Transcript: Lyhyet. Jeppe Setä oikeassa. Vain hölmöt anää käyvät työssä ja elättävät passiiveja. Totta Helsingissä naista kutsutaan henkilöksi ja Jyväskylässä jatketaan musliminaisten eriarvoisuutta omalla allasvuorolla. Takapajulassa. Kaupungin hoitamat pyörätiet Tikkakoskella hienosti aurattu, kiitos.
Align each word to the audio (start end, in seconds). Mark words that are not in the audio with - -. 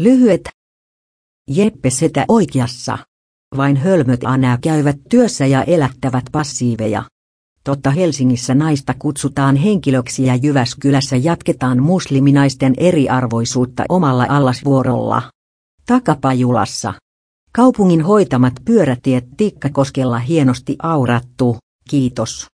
Lyhyet. 0.00 0.48
Jeppe 1.50 1.90
Setä 1.90 2.24
oikeassa. 2.28 2.98
Vain 3.56 3.76
hölmöt 3.76 4.20
anää 4.24 4.58
käyvät 4.62 4.96
työssä 5.10 5.46
ja 5.46 5.64
elättävät 5.64 6.24
passiiveja. 6.32 7.02
Totta 7.64 7.90
Helsingissä 7.90 8.54
naista 8.54 8.94
kutsutaan 8.98 9.56
henkilöksi 9.56 10.24
ja 10.24 10.36
Jyväskylässä 10.36 11.16
jatketaan 11.16 11.82
musliminaisten 11.82 12.74
eriarvoisuutta 12.76 13.84
omalla 13.88 14.26
allasvuorolla. 14.28 15.22
Takapajulassa. 15.86 16.94
Kaupungin 17.52 18.02
hoitamat 18.02 18.54
pyörätiet 18.64 19.24
Tikkakoskella 19.36 20.18
hienosti 20.18 20.76
aurattu, 20.82 21.56
kiitos. 21.90 22.46